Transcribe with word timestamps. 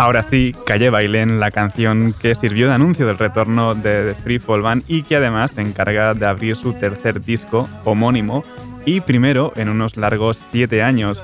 Ahora 0.00 0.22
sí, 0.22 0.54
Calle 0.64 0.88
Bailén, 0.88 1.40
la 1.40 1.50
canción 1.50 2.14
que 2.14 2.34
sirvió 2.34 2.68
de 2.68 2.72
anuncio 2.72 3.06
del 3.06 3.18
retorno 3.18 3.74
de 3.74 4.14
Free 4.14 4.38
Fall 4.38 4.62
Band 4.62 4.84
y 4.88 5.02
que 5.02 5.16
además 5.16 5.50
se 5.50 5.60
encarga 5.60 6.14
de 6.14 6.24
abrir 6.24 6.56
su 6.56 6.72
tercer 6.72 7.22
disco 7.22 7.68
homónimo 7.84 8.42
y 8.86 9.02
primero 9.02 9.52
en 9.56 9.68
unos 9.68 9.98
largos 9.98 10.38
siete 10.50 10.82
años. 10.82 11.20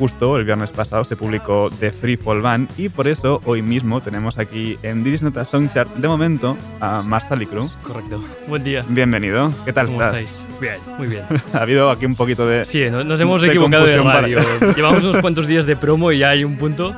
Justo 0.00 0.36
el 0.36 0.44
viernes 0.44 0.72
pasado 0.72 1.04
se 1.04 1.14
publicó 1.14 1.70
The 1.78 1.92
Free 1.92 2.16
Fall 2.16 2.42
Band 2.42 2.68
y 2.76 2.88
por 2.88 3.06
eso 3.06 3.40
hoy 3.44 3.62
mismo 3.62 4.00
tenemos 4.00 4.38
aquí 4.38 4.76
en 4.82 5.04
Diris 5.04 5.22
Nota 5.22 5.44
Songchart 5.44 5.94
de 5.94 6.08
momento 6.08 6.56
a 6.80 7.02
Marcel 7.02 7.46
Cruz. 7.46 7.78
Correcto. 7.84 8.22
Buen 8.48 8.64
día. 8.64 8.84
Bienvenido. 8.88 9.52
¿Qué 9.64 9.72
tal 9.72 9.86
¿Cómo 9.86 10.02
estás? 10.02 10.16
estáis? 10.18 10.44
Bien, 10.60 10.74
muy 10.98 11.06
bien. 11.06 11.22
ha 11.54 11.58
habido 11.58 11.90
aquí 11.92 12.04
un 12.06 12.16
poquito 12.16 12.44
de. 12.44 12.64
Sí, 12.64 12.90
no- 12.90 13.04
nos 13.04 13.20
hemos 13.20 13.40
de 13.40 13.48
equivocado 13.48 13.84
de 13.86 14.02
para- 14.02 14.20
radio. 14.22 14.38
Llevamos 14.76 15.04
unos 15.04 15.18
cuantos 15.18 15.46
días 15.46 15.64
de 15.64 15.76
promo 15.76 16.10
y 16.10 16.18
ya 16.18 16.30
hay 16.30 16.42
un 16.42 16.56
punto. 16.58 16.92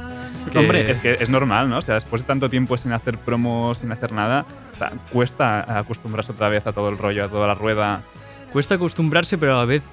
que- 0.53 0.59
Hombre, 0.59 0.91
es 0.91 0.99
que 0.99 1.19
es 1.21 1.29
normal, 1.29 1.69
¿no? 1.69 1.79
O 1.79 1.83
sea, 1.83 1.95
después 1.95 2.23
de 2.23 2.27
tanto 2.29 2.49
tiempo 2.51 2.77
sin 2.77 2.93
hacer 2.93 3.19
promos, 3.19 3.79
sin 3.79 3.91
hacer 3.93 4.13
nada, 4.13 4.45
o 4.75 4.79
sea, 4.79 4.93
cuesta 5.11 5.79
acostumbrarse 5.79 6.33
otra 6.33 6.49
vez 6.49 6.67
a 6.67 6.73
todo 6.73 6.89
el 6.89 6.99
rollo, 6.99 7.25
a 7.25 7.29
toda 7.29 7.47
la 7.47 7.55
rueda. 7.55 8.03
Cuesta 8.53 8.77
acostumbrarse, 8.77 9.37
pero 9.39 9.55
a 9.55 9.59
la 9.59 9.65
vez 9.65 9.85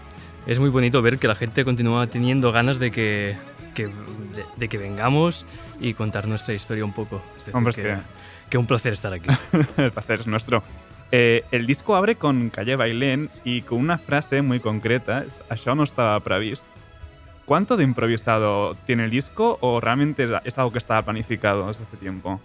es 0.48 0.60
muy 0.60 0.70
bonito 0.70 1.02
ver 1.02 1.18
que 1.18 1.28
la 1.28 1.36
gente 1.36 1.66
continúa 1.66 2.08
teniendo 2.08 2.52
ganas 2.52 2.80
de 2.80 2.92
que, 2.92 3.36
que- 3.74 3.88
de, 3.88 4.46
de 4.56 4.70
que 4.70 4.78
vengamos 4.78 5.46
y 5.80 5.94
contar 5.94 6.28
nuestra 6.28 6.54
historia 6.54 6.86
un 6.86 6.94
poco. 6.94 7.22
Es 7.38 7.46
decir, 7.46 7.56
Hombre, 7.56 7.72
es 7.72 7.76
que, 7.76 7.98
que- 8.50 8.58
un 8.58 8.66
placer 8.68 8.94
estar 8.94 9.12
aquí. 9.14 9.28
el 9.78 9.92
placer 9.92 10.22
es 10.22 10.28
nuestro. 10.28 10.64
Eh, 11.12 11.44
el 11.52 11.66
disco 11.68 11.96
abre 11.96 12.16
con 12.16 12.50
Calle 12.50 12.76
Bailén 12.76 13.30
y 13.44 13.62
con 13.62 13.80
una 13.80 13.98
frase 13.98 14.42
muy 14.42 14.60
concreta, 14.60 15.24
això 15.50 15.76
no 15.76 15.84
estaba 15.84 16.20
previsto. 16.20 16.66
¿Cuánto 17.46 17.78
de 17.78 17.84
improvisado 17.84 18.76
tiene 18.86 19.06
el 19.06 19.12
disco 19.12 19.58
o 19.62 19.80
realmente 19.80 20.28
es- 20.46 20.58
algo 20.58 20.72
que 20.72 20.80
estaba 20.80 21.02
planificado 21.04 21.68
desde 21.68 21.84
hace 21.84 21.98
tiempo? 21.98 22.42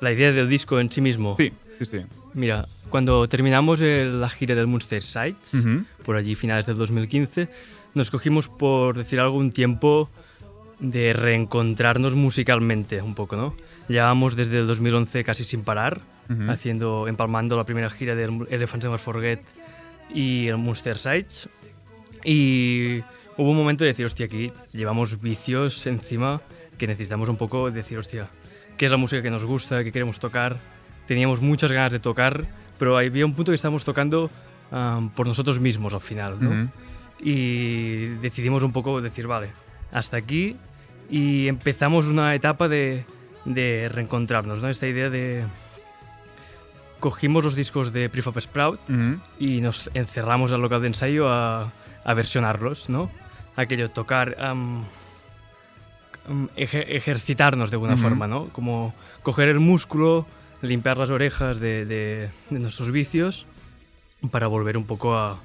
La 0.00 0.12
idea 0.12 0.32
del 0.32 0.48
disco 0.48 0.80
en 0.80 0.90
sí 0.90 1.00
mismo. 1.00 1.36
Sí, 1.36 1.52
sí, 1.78 1.84
sí. 1.86 1.98
Mira, 2.34 2.66
cuando 2.88 3.28
terminamos 3.28 3.80
el- 3.80 4.20
la 4.20 4.28
gira 4.28 4.54
del 4.54 4.66
Munster 4.66 5.02
Sites, 5.02 5.54
Ujú. 5.54 5.84
por 6.04 6.16
allí 6.16 6.34
finales 6.34 6.66
del 6.66 6.76
2015, 6.76 7.48
nos 7.94 8.10
cogimos, 8.10 8.48
por 8.48 8.96
decir 8.96 9.20
algo, 9.20 9.36
un 9.36 9.52
tiempo 9.52 10.08
de 10.80 11.12
reencontrarnos 11.12 12.16
musicalmente 12.16 13.00
un 13.02 13.14
poco, 13.14 13.36
¿no? 13.36 13.54
Llevábamos 13.88 14.34
desde 14.34 14.58
el 14.58 14.66
2011 14.66 15.22
casi 15.22 15.44
sin 15.44 15.62
parar, 15.62 16.00
Ujú. 16.28 16.50
haciendo, 16.50 17.06
empalmando 17.06 17.56
la 17.56 17.64
primera 17.64 17.88
gira 17.90 18.14
del 18.16 18.46
Elephants 18.50 18.84
Never 18.84 18.98
Forget 18.98 19.40
y 20.12 20.48
el 20.48 20.56
Munster 20.56 20.98
Sites. 20.98 21.48
Y 22.24 23.00
hubo 23.42 23.50
un 23.50 23.56
momento 23.56 23.84
de 23.84 23.88
decir, 23.88 24.06
hostia, 24.06 24.26
aquí 24.26 24.52
llevamos 24.72 25.20
vicios 25.20 25.86
encima 25.86 26.40
que 26.78 26.86
necesitamos 26.86 27.28
un 27.28 27.36
poco 27.36 27.70
decir, 27.70 27.98
hostia, 27.98 28.28
¿qué 28.76 28.86
es 28.86 28.90
la 28.90 28.96
música 28.96 29.20
que 29.22 29.30
nos 29.30 29.44
gusta, 29.44 29.82
qué 29.84 29.92
queremos 29.92 30.20
tocar? 30.20 30.58
Teníamos 31.06 31.40
muchas 31.40 31.72
ganas 31.72 31.92
de 31.92 31.98
tocar, 31.98 32.46
pero 32.78 32.96
había 32.96 33.26
un 33.26 33.34
punto 33.34 33.50
que 33.50 33.56
estábamos 33.56 33.84
tocando 33.84 34.30
am, 34.70 35.10
por 35.10 35.26
nosotros 35.26 35.58
mismos 35.60 35.92
al 35.92 36.00
final, 36.00 36.36
¿no? 36.40 36.50
Ujú. 36.50 36.70
Y 37.20 38.06
decidimos 38.20 38.62
un 38.62 38.72
poco 38.72 39.00
decir, 39.00 39.26
vale, 39.26 39.50
hasta 39.92 40.16
aquí. 40.16 40.56
Y 41.10 41.46
empezamos 41.48 42.06
una 42.06 42.34
etapa 42.34 42.68
de, 42.68 43.04
de 43.44 43.88
reencontrarnos, 43.92 44.62
¿no? 44.62 44.68
Esta 44.68 44.86
idea 44.86 45.10
de... 45.10 45.44
Cogimos 47.00 47.44
los 47.44 47.56
discos 47.56 47.92
de 47.92 48.08
Prefab 48.08 48.40
Sprout 48.40 48.80
Ujú. 48.88 49.20
y 49.38 49.60
nos 49.60 49.90
encerramos 49.94 50.52
al 50.52 50.62
local 50.62 50.80
de 50.80 50.86
ensayo 50.86 51.28
a, 51.28 51.72
a 52.04 52.14
versionarlos, 52.14 52.88
¿no? 52.88 53.10
Aquello, 53.56 53.90
tocar, 53.90 54.36
ejercitarnos 56.56 57.70
de 57.70 57.74
alguna 57.76 57.96
forma, 57.96 58.26
¿no? 58.26 58.48
Como 58.48 58.94
coger 59.22 59.48
el 59.48 59.60
músculo, 59.60 60.26
limpiar 60.62 60.96
las 60.98 61.10
orejas 61.10 61.58
de, 61.60 61.84
de- 61.84 62.30
de 62.50 62.58
nuestros 62.58 62.90
vicios 62.90 63.46
para 64.30 64.46
volver 64.46 64.76
un 64.76 64.84
poco 64.86 65.16
a, 65.16 65.40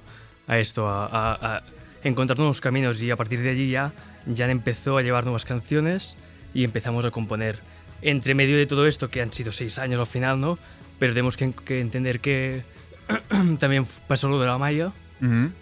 a 0.48 0.60
esto, 0.60 0.88
a, 0.88 1.06
a- 1.06 1.58
a 1.58 1.64
encontrar 2.04 2.38
nuevos 2.38 2.62
caminos 2.62 3.02
y 3.02 3.10
a 3.12 3.16
partir 3.16 3.42
de 3.42 3.50
allí 3.50 3.72
ya 3.72 3.92
Jan 4.36 4.50
empezó 4.52 4.98
a 4.98 5.02
llevar 5.02 5.24
nuevas 5.24 5.46
canciones 5.46 6.18
y 6.54 6.64
empezamos 6.64 7.04
a 7.06 7.12
componer. 7.12 7.60
Entre 8.04 8.36
medio 8.36 8.58
de 8.58 8.68
todo 8.68 8.86
esto, 8.86 9.10
que 9.10 9.22
han 9.22 9.34
sido 9.34 9.52
seis 9.52 9.80
años 9.80 10.00
al 10.00 10.06
final, 10.06 10.40
¿no? 10.40 10.60
Pero 11.00 11.14
tenemos 11.14 11.36
que, 11.38 11.52
que 11.52 11.82
entender 11.82 12.20
que 12.20 12.64
también 13.60 13.86
pasó 14.08 14.28
lo 14.28 14.40
de 14.40 14.46
la 14.48 14.58
Maya. 14.58 14.92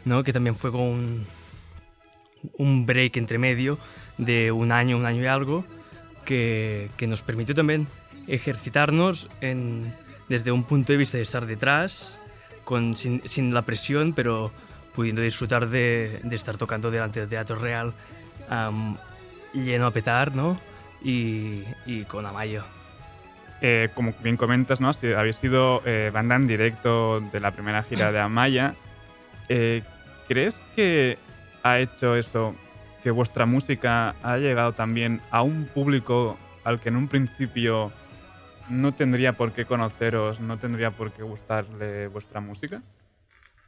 ¿no? 0.03 0.23
Que 0.25 0.33
también 0.33 0.53
fue 0.57 0.69
con 0.69 0.81
un, 0.81 1.25
un 2.57 2.85
break 2.85 3.17
entre 3.17 3.37
medio 3.37 3.77
de 4.17 4.51
un 4.51 4.71
año, 4.71 4.97
un 4.97 5.05
año 5.05 5.23
y 5.23 5.27
algo, 5.27 5.65
que, 6.23 6.89
que 6.97 7.07
nos 7.07 7.21
permitió 7.21 7.53
también 7.55 7.87
ejercitarnos 8.27 9.29
en, 9.41 9.93
desde 10.29 10.51
un 10.51 10.63
punto 10.63 10.93
de 10.93 10.97
vista 10.97 11.17
de 11.17 11.23
estar 11.23 11.45
detrás, 11.45 12.19
con, 12.63 12.95
sin, 12.95 13.21
sin 13.25 13.53
la 13.53 13.61
presión, 13.61 14.13
pero 14.13 14.51
pudiendo 14.93 15.21
disfrutar 15.21 15.69
de, 15.69 16.21
estar 16.31 16.57
tocando 16.57 16.89
delante 16.89 17.19
del 17.19 17.29
teatro 17.29 17.57
real, 17.57 17.93
am, 18.49 18.97
lleno 19.53 19.87
a 19.87 19.91
petar, 19.91 20.35
¿no? 20.35 20.59
Y, 21.03 21.63
y 21.85 22.05
con 22.05 22.25
Amaya. 22.25 22.63
Eh, 23.61 23.89
como 23.93 24.13
bien 24.21 24.37
comentas, 24.37 24.81
¿no? 24.81 24.93
Si 24.93 25.13
habéis 25.13 25.37
sido 25.37 25.81
eh, 25.85 26.11
banda 26.13 26.35
en 26.35 26.47
directo 26.47 27.19
de 27.19 27.39
la 27.39 27.51
primera 27.51 27.83
gira 27.83 28.11
de 28.11 28.19
Amaya. 28.19 28.75
Eh, 29.49 29.83
¿Crees 30.27 30.55
que 30.75 31.17
ha 31.65 31.79
hecho 31.79 32.15
eso, 32.15 32.53
que 33.01 33.09
vuestra 33.09 33.47
música 33.47 34.15
ha 34.21 34.37
llegado 34.37 34.73
también 34.73 35.19
a 35.31 35.41
un 35.41 35.65
público 35.65 36.37
al 36.63 36.79
que 36.79 36.89
en 36.89 36.95
un 36.95 37.07
principio 37.07 37.91
no 38.69 38.93
tendría 38.93 39.33
por 39.33 39.51
qué 39.51 39.65
conoceros, 39.65 40.39
no 40.39 40.57
tendría 40.59 40.91
por 40.91 41.11
qué 41.11 41.23
gustarle 41.23 42.07
vuestra 42.07 42.39
música? 42.39 42.83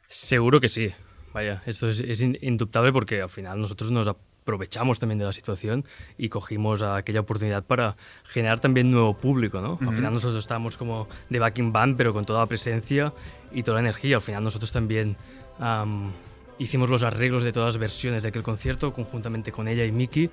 Seguro 0.06 0.60
que 0.60 0.68
sí. 0.68 0.92
Vaya, 1.34 1.60
esto 1.66 1.88
es, 1.88 1.98
es 1.98 2.20
indubtable 2.22 2.92
porque 2.92 3.20
al 3.20 3.30
final 3.30 3.60
nosotros 3.60 3.90
nos 3.90 4.06
aprovechamos 4.06 5.00
también 5.00 5.18
de 5.18 5.26
la 5.26 5.32
situación 5.32 5.84
y 6.16 6.28
cogimos 6.28 6.82
aquella 6.82 7.20
oportunidad 7.20 7.64
para 7.64 7.96
generar 8.28 8.60
también 8.60 8.92
nuevo 8.92 9.18
público, 9.18 9.60
¿no? 9.60 9.78
Al 9.80 9.88
Ujú. 9.88 9.96
final 9.96 10.12
nosotros 10.14 10.38
estábamos 10.38 10.76
como 10.76 11.08
de 11.30 11.40
backing 11.40 11.72
band, 11.72 11.96
pero 11.96 12.12
con 12.12 12.24
toda 12.24 12.40
la 12.40 12.46
presencia 12.46 13.12
y 13.50 13.64
toda 13.64 13.74
la 13.76 13.80
energía. 13.80 14.16
Al 14.16 14.22
final 14.22 14.44
nosotros 14.44 14.70
también 14.70 15.16
am, 15.58 16.12
hicimos 16.58 16.90
los 16.90 17.02
arreglos 17.02 17.42
de 17.42 17.52
todas 17.52 17.74
las 17.74 17.78
versiones 17.78 18.22
de 18.22 18.30
aquel 18.30 18.42
concierto 18.42 18.92
conjuntamente 18.92 19.52
con 19.52 19.68
ella 19.68 19.84
y 19.84 19.92
Miki 19.92 20.30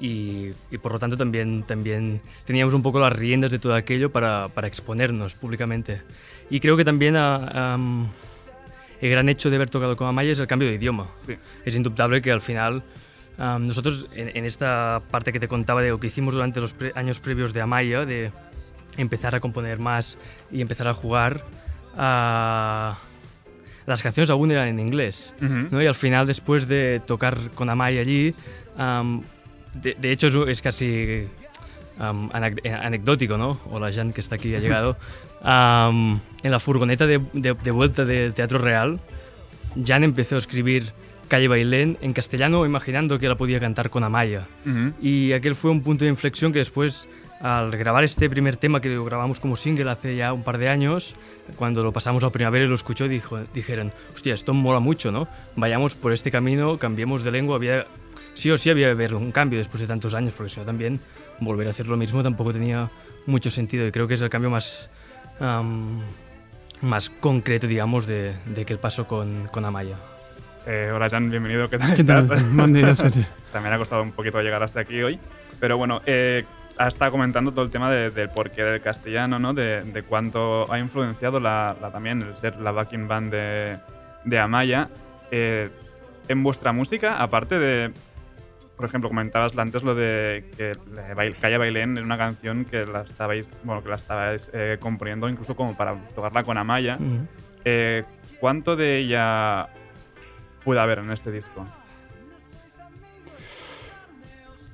y, 0.00 0.50
y 0.70 0.78
por 0.78 0.92
lo 0.92 0.98
tanto 0.98 1.16
también, 1.16 1.62
también 1.64 2.20
teníamos 2.44 2.74
un 2.74 2.82
poco 2.82 2.98
las 3.00 3.12
riendas 3.12 3.50
de 3.50 3.58
todo 3.58 3.74
aquello 3.74 4.10
para, 4.10 4.48
para 4.48 4.66
exponernos 4.66 5.34
públicamente. 5.34 6.02
Y 6.48 6.58
creo 6.58 6.76
que 6.76 6.84
también 6.84 7.16
ah, 7.16 7.74
am, 7.74 8.08
el 9.00 9.10
gran 9.10 9.28
hecho 9.28 9.50
de 9.50 9.56
haber 9.56 9.70
tocado 9.70 9.96
con 9.96 10.08
Amaya 10.08 10.32
es 10.32 10.40
el 10.40 10.46
cambio 10.46 10.68
de 10.68 10.74
idioma. 10.74 11.06
Sí. 11.26 11.36
Es 11.64 11.76
indubtable 11.76 12.22
que 12.22 12.32
al 12.32 12.40
final 12.40 12.82
am, 13.38 13.66
nosotros 13.66 14.06
en, 14.14 14.36
en 14.36 14.44
esta 14.46 15.02
parte 15.10 15.32
que 15.32 15.40
te 15.40 15.48
contaba 15.48 15.82
de 15.82 15.90
lo 15.90 16.00
que 16.00 16.06
hicimos 16.06 16.34
durante 16.34 16.60
los 16.60 16.72
pre- 16.72 16.92
años 16.94 17.20
previos 17.20 17.52
de 17.52 17.60
Amaya, 17.60 18.04
de 18.06 18.32
empezar 18.96 19.34
a 19.34 19.40
componer 19.40 19.78
más 19.78 20.18
y 20.50 20.62
empezar 20.62 20.88
a 20.88 20.94
jugar, 20.94 21.44
ah, 21.96 22.98
las 23.90 24.02
canciones 24.02 24.30
aún 24.30 24.50
eran 24.50 24.68
en 24.68 24.80
inglés. 24.80 25.34
¿no? 25.70 25.82
Y 25.82 25.86
al 25.86 25.94
final, 25.94 26.26
después 26.26 26.66
de 26.68 27.00
tocar 27.06 27.36
con 27.54 27.68
Amaya 27.68 28.00
allí, 28.00 28.34
de, 29.74 29.94
de 30.00 30.12
hecho 30.12 30.26
es, 30.28 30.34
es 30.48 30.62
casi 30.62 30.86
eh, 30.86 31.28
anecdótico, 32.82 33.36
¿no? 33.36 33.60
O 33.70 33.78
la 33.78 33.92
Jan 33.92 34.12
que 34.12 34.20
está 34.20 34.36
aquí 34.36 34.54
ha 34.54 34.58
llegado. 34.60 34.96
En 35.42 36.50
la 36.50 36.60
furgoneta 36.60 37.06
de, 37.06 37.18
de- 37.32 37.54
de 37.54 37.70
vuelta 37.70 38.04
del 38.04 38.34
Teatro 38.34 38.58
Real, 38.58 39.00
Jan 39.84 40.04
empezó 40.04 40.36
a 40.36 40.38
escribir 40.38 40.92
Calle 41.28 41.48
Bailén 41.48 41.96
en 42.02 42.12
castellano, 42.12 42.66
imaginando 42.66 43.18
que 43.18 43.28
la 43.28 43.36
podía 43.36 43.58
cantar 43.60 43.88
con 43.90 44.04
Amaya. 44.04 44.46
Y 45.00 45.32
aquel 45.32 45.54
fue 45.54 45.70
un 45.70 45.82
punto 45.82 46.04
de 46.04 46.10
inflexión 46.10 46.52
que 46.52 46.58
después, 46.58 47.08
al 47.40 47.70
grabar 47.70 48.04
este 48.04 48.28
primer 48.28 48.56
tema 48.56 48.80
que 48.80 48.90
lo 48.90 49.04
grabamos 49.04 49.40
como 49.40 49.56
single 49.56 49.90
hace 49.90 50.14
ya 50.14 50.32
un 50.32 50.42
par 50.42 50.58
de 50.58 50.68
años, 50.68 51.16
cuando 51.56 51.82
lo 51.82 51.92
pasamos 51.92 52.22
a 52.22 52.30
primavera 52.30 52.66
y 52.66 52.68
lo 52.68 52.74
escuchó, 52.74 53.08
dijo, 53.08 53.38
dijeron, 53.54 53.92
hostia, 54.14 54.34
esto 54.34 54.52
mola 54.52 54.78
mucho, 54.78 55.10
¿no? 55.10 55.26
Vayamos 55.56 55.94
por 55.94 56.12
este 56.12 56.30
camino, 56.30 56.78
cambiemos 56.78 57.24
de 57.24 57.32
lengua. 57.32 57.56
Había, 57.56 57.86
sí 58.34 58.50
o 58.50 58.58
sí 58.58 58.68
había 58.70 58.86
que 58.88 58.92
haber 58.92 59.14
un 59.14 59.32
cambio 59.32 59.58
después 59.58 59.80
de 59.80 59.86
tantos 59.86 60.14
años, 60.14 60.34
porque 60.34 60.50
si 60.50 60.60
no 60.60 60.66
también 60.66 61.00
volver 61.40 61.66
a 61.66 61.70
hacer 61.70 61.86
lo 61.86 61.96
mismo 61.96 62.22
tampoco 62.22 62.52
tenía 62.52 62.90
mucho 63.26 63.50
sentido. 63.50 63.86
Y 63.86 63.92
creo 63.92 64.06
que 64.06 64.14
es 64.14 64.20
el 64.20 64.28
cambio 64.30 64.50
más 64.50 64.90
más 66.82 67.08
concreto, 67.08 67.66
digamos, 67.66 68.06
de, 68.06 68.34
de 68.46 68.64
que 68.64 68.74
el 68.74 68.78
paso 68.78 69.06
con, 69.06 69.48
con 69.50 69.64
Amaya. 69.64 69.96
Eh, 70.66 70.90
hola 70.94 71.08
Jan, 71.08 71.30
bienvenido. 71.30 71.68
¿Qué 71.70 71.78
tal? 71.78 71.94
¿Qué 71.96 72.04
tal? 72.04 72.26
Buen 72.52 72.72
día, 72.72 72.94
Sergio. 72.94 73.24
También 73.52 73.74
ha 73.74 73.78
costado 73.78 74.02
un 74.02 74.12
poquito 74.12 74.40
llegar 74.40 74.62
hasta 74.62 74.80
aquí 74.80 75.02
hoy. 75.02 75.18
Pero 75.58 75.76
bueno, 75.78 76.00
eh, 76.06 76.44
ha 76.80 76.88
estado 76.88 77.10
comentando 77.10 77.50
todo 77.50 77.62
el 77.66 77.70
tema 77.70 77.90
de, 77.90 78.10
del 78.10 78.30
porqué 78.30 78.64
del 78.64 78.80
castellano, 78.80 79.38
¿no? 79.38 79.52
De, 79.52 79.82
de 79.82 80.02
cuánto 80.02 80.72
ha 80.72 80.78
influenciado 80.78 81.38
la, 81.38 81.76
la, 81.78 81.90
también 81.90 82.22
el 82.22 82.34
ser 82.38 82.56
la 82.56 82.72
backing 82.72 83.06
band 83.06 83.30
de, 83.30 83.78
de 84.24 84.38
Amaya. 84.38 84.88
Eh, 85.30 85.68
en 86.28 86.42
vuestra 86.42 86.72
música, 86.72 87.20
aparte 87.20 87.58
de, 87.58 87.92
por 88.76 88.86
ejemplo, 88.86 89.10
comentabas 89.10 89.52
antes 89.58 89.82
lo 89.82 89.94
de 89.94 90.50
que 90.56 90.74
Calle 91.38 91.58
Bailén 91.58 91.98
es 91.98 92.04
una 92.04 92.16
canción 92.16 92.64
que 92.64 92.86
la 92.86 93.02
estabais, 93.02 93.46
bueno, 93.62 93.82
que 93.82 93.90
la 93.90 93.96
estabais 93.96 94.50
eh, 94.54 94.78
componiendo 94.80 95.28
incluso 95.28 95.54
como 95.54 95.76
para 95.76 95.96
tocarla 96.14 96.44
con 96.44 96.56
Amaya. 96.56 96.96
Uh 96.98 97.02
-huh. 97.02 97.26
eh, 97.66 98.04
¿Cuánto 98.40 98.74
de 98.74 98.96
ella 99.00 99.68
puede 100.64 100.80
haber 100.80 101.00
en 101.00 101.10
este 101.10 101.30
disco? 101.30 101.66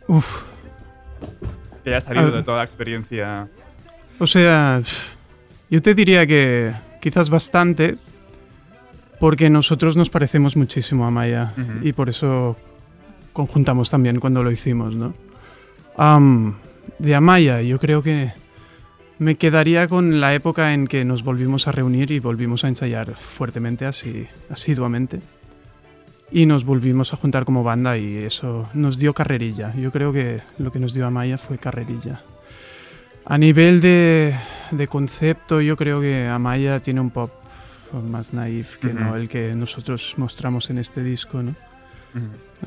Uf. 0.07 0.45
Que 1.87 1.91
haya 1.95 2.01
salido 2.01 2.33
de 2.33 2.43
toda 2.43 2.59
la 2.59 2.65
experiencia. 2.65 3.47
O 4.19 4.27
sea, 4.27 4.83
yo 5.71 5.81
te 5.81 5.95
diría 5.95 6.27
que 6.27 6.73
quizás 7.01 7.31
bastante, 7.31 7.95
porque 9.21 9.49
nosotros 9.51 9.97
nos 9.97 10.11
parecemos 10.11 10.57
muchísimo 10.57 11.07
a 11.07 11.13
Maya 11.13 11.53
uh 11.57 11.61
-huh. 11.61 11.87
y 11.87 11.93
por 11.93 12.09
eso 12.09 12.57
conjuntamos 13.33 13.89
también 13.89 14.19
cuando 14.19 14.43
lo 14.43 14.51
hicimos, 14.51 14.97
¿no? 14.97 15.15
Um, 15.97 16.55
de 16.99 17.15
Amaya, 17.15 17.63
yo 17.63 17.79
creo 17.79 18.03
que 18.03 18.33
me 19.21 19.37
quedaría 19.37 19.87
con 19.87 20.21
la 20.21 20.35
época 20.35 20.75
en 20.75 20.89
que 20.89 21.05
nos 21.05 21.23
volvimos 21.23 21.69
a 21.69 21.73
reunir 21.73 22.11
y 22.11 22.19
volvimos 22.19 22.65
a 22.65 22.69
ensayar 22.69 23.15
fuertemente, 23.15 23.87
así, 23.87 24.27
asiduamente. 24.51 25.21
Y 26.31 26.47
nos 26.47 26.65
volvimos 26.65 27.13
a 27.13 27.17
juntar 27.17 27.45
como 27.45 27.63
banda 27.63 27.97
y 27.97 28.17
eso 28.17 28.69
nos 28.75 28.99
dio 28.99 29.15
carrerilla. 29.15 29.75
Yo 29.77 29.93
creo 29.93 30.13
que 30.13 30.41
lo 30.59 30.73
que 30.73 30.81
nos 30.81 30.93
dio 30.93 31.07
Amaya 31.07 31.39
fue 31.39 31.59
carrerilla. 31.59 32.21
A 33.25 33.39
nivel 33.39 33.81
de, 33.81 34.35
de 34.71 34.89
concepto, 34.89 35.61
yo 35.61 35.77
creo 35.77 36.01
que 36.01 36.27
Amaya 36.27 36.81
tiene 36.81 37.01
un 37.01 37.11
pop 37.11 37.31
más 37.93 38.33
naif 38.33 38.79
que 38.79 38.89
uh 38.89 38.91
-huh. 38.91 39.01
no 39.01 39.17
el 39.17 39.29
que 39.29 39.55
nosotros 39.55 40.15
mostramos 40.17 40.71
en 40.71 40.79
este 40.79 41.03
disco, 41.03 41.43
¿no? 41.43 41.55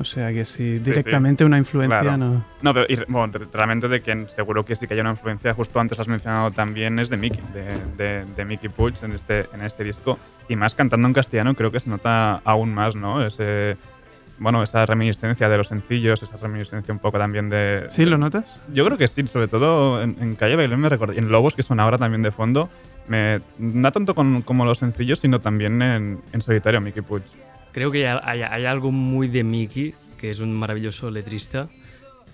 O 0.00 0.04
sea 0.04 0.32
que 0.32 0.44
sí, 0.44 0.78
directamente 0.78 1.42
sí, 1.42 1.44
sí. 1.44 1.46
una 1.46 1.58
influencia 1.58 2.00
claro. 2.00 2.16
no. 2.16 2.44
No, 2.62 2.74
pero 2.74 2.86
y, 2.88 2.96
bueno, 3.08 3.32
realmente 3.52 3.88
de 3.88 4.00
quien 4.00 4.28
seguro 4.30 4.64
que 4.64 4.76
sí 4.76 4.86
que 4.86 4.94
hay 4.94 5.00
una 5.00 5.10
influencia, 5.10 5.52
justo 5.52 5.80
antes 5.80 5.98
has 5.98 6.08
mencionado 6.08 6.50
también, 6.50 6.98
es 6.98 7.10
de 7.10 7.16
Mickey, 7.16 7.42
de, 7.52 7.64
de, 7.96 8.24
de 8.24 8.44
Mickey 8.44 8.70
Puig 8.70 8.94
en 9.02 9.12
este, 9.12 9.48
en 9.52 9.62
este 9.62 9.82
disco. 9.84 10.18
Y 10.48 10.56
más 10.56 10.74
cantando 10.74 11.06
en 11.08 11.14
castellano, 11.14 11.54
creo 11.54 11.70
que 11.70 11.80
se 11.80 11.90
nota 11.90 12.40
aún 12.44 12.72
más, 12.72 12.94
¿no? 12.94 13.24
Ese, 13.24 13.76
bueno, 14.38 14.62
esa 14.62 14.86
reminiscencia 14.86 15.48
de 15.48 15.58
los 15.58 15.68
sencillos, 15.68 16.22
esa 16.22 16.36
reminiscencia 16.38 16.92
un 16.92 16.98
poco 16.98 17.18
también 17.18 17.50
de... 17.50 17.86
¿Sí, 17.90 18.06
lo 18.06 18.16
notas? 18.16 18.60
Yo 18.72 18.84
creo 18.86 18.96
que 18.96 19.06
sí, 19.06 19.26
sobre 19.28 19.48
todo 19.48 20.02
en, 20.02 20.16
en 20.20 20.34
Calle 20.34 20.56
Bailén 20.56 20.80
me 20.80 20.88
recuerdo, 20.88 21.14
y 21.14 21.18
en 21.18 21.30
Lobos, 21.30 21.54
que 21.54 21.62
suena 21.62 21.82
ahora 21.82 21.98
también 21.98 22.22
de 22.22 22.30
fondo, 22.30 22.70
me, 23.06 23.40
no 23.58 23.92
tanto 23.92 24.14
con, 24.14 24.42
como 24.42 24.64
los 24.64 24.78
sencillos, 24.78 25.18
sino 25.18 25.40
también 25.40 25.82
en, 25.82 26.20
en 26.32 26.40
solitario, 26.40 26.80
Mickey 26.80 27.02
Puig. 27.02 27.22
Creo 27.72 27.90
que 27.90 28.08
hay, 28.08 28.18
hay, 28.22 28.42
hay, 28.42 28.64
algo 28.64 28.90
muy 28.90 29.28
de 29.28 29.44
Mickey, 29.44 29.94
que 30.18 30.30
es 30.30 30.40
un 30.40 30.52
maravilloso 30.52 31.10
letrista, 31.10 31.68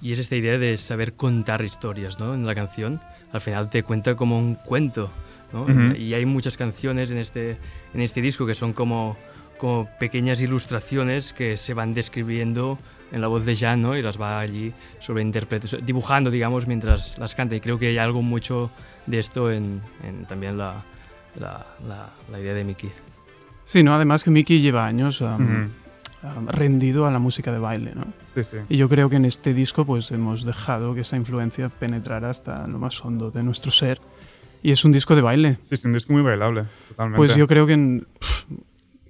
y 0.03 0.13
es 0.13 0.19
esta 0.19 0.37
idea 0.37 0.59
de 0.59 0.77
saber 0.77 1.15
contar 1.15 1.63
historias 1.63 2.19
¿no? 2.21 2.35
en 2.35 2.47
la 2.47 2.55
canción. 2.55 3.01
Al 3.33 3.41
final 3.41 3.71
te 3.71 3.83
cuenta 3.83 4.15
como 4.15 4.39
un 4.39 4.55
cuento, 4.55 5.11
¿no? 5.53 5.63
Uh 5.63 5.69
-huh. 5.69 5.99
Y 5.99 6.15
hay 6.15 6.27
muchas 6.27 6.57
canciones 6.57 7.11
en 7.13 7.19
este, 7.19 7.57
en 7.95 8.01
este 8.01 8.21
disco 8.21 8.47
que 8.47 8.55
son 8.55 8.73
como, 8.73 9.17
como 9.59 9.89
pequeñas 9.99 10.41
ilustraciones 10.41 11.33
que 11.33 11.57
se 11.57 11.75
van 11.75 11.95
describiendo 11.95 12.79
en 13.13 13.21
la 13.21 13.29
voz 13.29 13.45
de 13.45 13.57
Jan 13.57 13.81
¿no? 13.81 13.97
y 13.97 14.03
las 14.03 14.21
va 14.21 14.41
allí 14.41 14.73
sobreinterpretando, 14.99 15.85
dibujando, 15.85 16.31
digamos, 16.31 16.67
mientras 16.67 17.19
las 17.19 17.35
canta. 17.35 17.55
Y 17.55 17.61
creo 17.61 17.79
que 17.79 17.89
hay 17.89 17.99
algo 17.99 18.23
mucho 18.23 18.71
de 19.07 19.19
esto 19.19 19.51
en, 19.51 19.81
en 20.05 20.27
también 20.27 20.59
la, 20.59 20.85
la, 21.39 21.67
la, 21.87 22.11
la, 22.31 22.41
idea 22.41 22.55
de 22.55 22.65
Mickey. 22.65 22.91
Sí, 23.67 23.83
¿no? 23.83 23.95
además 23.95 24.23
que 24.23 24.31
Mickey 24.31 24.61
lleva 24.61 24.87
años 24.87 25.21
um, 25.21 25.27
uh 25.27 25.69
-huh. 26.23 26.47
rendido 26.47 27.05
a 27.05 27.11
la 27.11 27.19
música 27.19 27.53
de 27.53 27.59
baile. 27.59 27.93
¿no? 27.97 28.05
Sí, 28.35 28.45
sí. 28.45 28.57
Y 28.69 28.77
yo 28.77 28.89
creo 28.89 29.11
que 29.11 29.17
en 29.17 29.25
este 29.25 29.53
disco 29.55 29.85
pues, 29.85 30.13
hemos 30.13 30.45
dejado 30.45 30.95
que 30.95 31.01
esa 31.01 31.17
influencia 31.17 31.69
penetrara 31.69 32.31
hasta 32.31 32.67
lo 32.69 32.79
más 32.79 33.05
hondo 33.05 33.33
de 33.33 33.43
nuestro 33.43 33.73
ser. 33.73 34.01
Y 34.63 34.71
es 34.71 34.85
un 34.85 34.93
disco 34.93 35.17
de 35.17 35.23
baile. 35.23 35.59
Sí, 35.65 35.75
es 35.75 35.85
un 35.85 35.93
disco 35.93 36.13
muy 36.13 36.23
bailable, 36.23 36.65
totalmente. 36.89 37.17
Pues 37.17 37.35
yo 37.37 37.49
creo 37.49 37.67
que 37.67 37.73
en, 37.73 38.07
pff, 38.21 38.45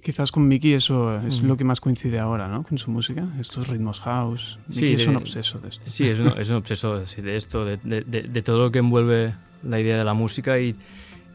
quizás 0.01 0.31
con 0.31 0.47
Mickey 0.47 0.73
eso 0.73 1.19
es 1.21 1.43
mm. 1.43 1.47
lo 1.47 1.55
que 1.55 1.63
más 1.63 1.79
coincide 1.79 2.17
ahora, 2.17 2.47
¿no? 2.47 2.63
Con 2.63 2.79
su 2.79 2.89
música, 2.89 3.27
estos 3.39 3.67
ritmos 3.67 3.99
house. 3.99 4.57
Sí, 4.71 4.81
Mickey 4.81 4.95
de, 4.95 5.03
es 5.03 5.07
un 5.07 5.15
obseso 5.17 5.59
de 5.59 5.69
esto. 5.69 5.83
Sí, 5.85 6.07
es 6.07 6.19
un, 6.19 6.29
es 6.29 6.49
un 6.49 6.55
obseso 6.55 7.05
sí, 7.05 7.21
de 7.21 7.37
esto, 7.37 7.63
de, 7.63 7.77
de, 7.77 8.01
de, 8.03 8.41
todo 8.41 8.57
lo 8.57 8.71
que 8.71 8.79
envuelve 8.79 9.35
la 9.63 9.79
idea 9.79 9.97
de 9.97 10.03
la 10.03 10.13
música 10.13 10.59
y, 10.59 10.75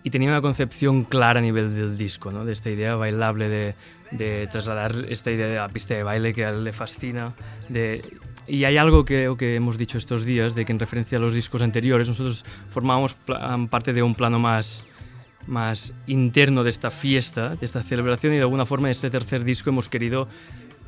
y, 0.03 0.11
tenía 0.11 0.29
una 0.29 0.43
concepción 0.43 1.05
clara 1.05 1.39
a 1.39 1.43
nivel 1.43 1.75
del 1.75 1.97
disco, 1.97 2.33
¿no? 2.33 2.45
De 2.45 2.53
esta 2.53 2.71
idea 2.71 2.95
bailable 2.97 3.49
de, 3.49 3.75
de 4.11 4.49
trasladar 4.51 5.07
esta 5.09 5.31
idea 5.31 5.47
de 5.47 5.57
la 5.57 5.69
pista 5.69 5.95
de 5.95 6.03
baile 6.03 6.33
que 6.33 6.45
a 6.45 6.51
él 6.51 6.65
le 6.65 6.73
fascina, 6.73 7.35
de 7.69 8.03
y 8.47 8.65
hay 8.65 8.77
algo 8.77 9.05
que, 9.05 9.33
que 9.39 9.57
hemos 9.57 9.79
dicho 9.79 9.99
estos 9.99 10.25
días, 10.25 10.55
de 10.55 10.65
que 10.65 10.73
en 10.73 10.79
referencia 10.79 11.19
a 11.19 11.21
los 11.21 11.33
discos 11.33 11.63
anteriores, 11.63 12.09
nosotros 12.09 12.45
formábamos 12.69 13.15
parte 13.71 13.93
de 13.93 14.03
un 14.03 14.15
plano 14.15 14.39
más, 14.39 14.85
más 15.47 15.93
interno 16.07 16.65
de 16.65 16.71
esta 16.71 16.91
fiesta, 16.91 17.51
de 17.55 17.65
esta 17.65 17.83
celebración, 17.83 18.33
y 18.33 18.37
de 18.37 18.43
alguna 18.43 18.67
forma 18.67 18.89
en 18.89 18.93
este 18.93 19.11
tercer 19.11 19.45
disco 19.45 19.71
hemos 19.71 19.89
querido 19.89 20.29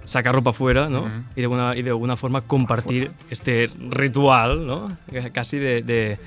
sacar 0.04 0.34
ropa 0.34 0.52
fuera, 0.52 0.88
¿no? 0.88 1.02
Uh 1.02 1.06
-huh. 1.06 1.24
y, 1.36 1.40
de 1.40 1.42
alguna, 1.44 1.76
y 1.76 1.82
de 1.82 1.90
alguna 1.90 2.16
forma 2.16 2.42
compartir 2.42 3.12
este 3.30 3.70
ritual, 3.90 4.66
¿no? 4.66 4.88
Casi 5.32 5.58
de, 5.58 5.82
de, 5.82 6.18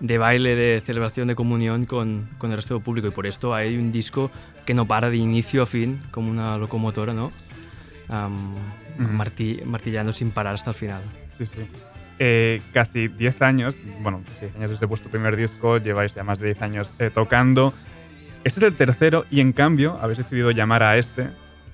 de, 0.00 0.18
baile, 0.18 0.54
de 0.54 0.80
celebración, 0.80 1.28
de 1.28 1.34
comunión 1.34 1.86
con, 1.86 2.28
con 2.38 2.50
el 2.50 2.56
resto 2.56 2.74
del 2.74 2.82
público. 2.82 3.08
Y 3.08 3.10
por 3.10 3.26
esto 3.26 3.54
hay 3.54 3.76
un 3.76 3.92
disco 3.92 4.30
que 4.64 4.74
no 4.74 4.86
para 4.86 5.10
de 5.10 5.16
inicio 5.16 5.62
a 5.62 5.66
fin, 5.66 6.00
como 6.10 6.30
una 6.30 6.58
locomotora, 6.58 7.12
¿no? 7.12 7.30
Um, 8.08 8.54
martill 8.98 9.64
martillando 9.66 10.12
sin 10.12 10.30
parar 10.30 10.54
hasta 10.54 10.70
el 10.70 10.76
final. 10.76 11.02
Sí, 11.36 11.46
sí. 11.46 11.66
Eh, 12.18 12.62
casi 12.72 13.08
10 13.08 13.42
años, 13.42 13.76
bueno, 14.00 14.22
10 14.40 14.56
años 14.56 14.70
desde 14.70 14.86
vuestro 14.86 15.10
primer 15.10 15.36
disco, 15.36 15.78
lleváis 15.78 16.14
ya 16.14 16.24
más 16.24 16.38
de 16.38 16.46
10 16.46 16.62
años 16.62 16.90
eh, 16.98 17.10
tocando. 17.12 17.74
Este 18.44 18.60
es 18.60 18.66
el 18.66 18.74
tercero 18.74 19.26
y 19.30 19.40
en 19.40 19.52
cambio 19.52 19.98
habéis 20.00 20.18
decidido 20.18 20.50
llamar 20.50 20.82
a 20.82 20.96
este 20.96 21.28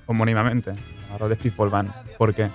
homónimamente, 0.05 0.71
a 1.17 1.27
de 1.27 1.35
People 1.35 1.69
Band. 1.69 1.91
¿Por 2.17 2.33
qué? 2.33 2.49